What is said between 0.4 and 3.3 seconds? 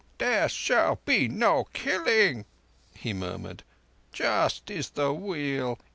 shall be no killing," he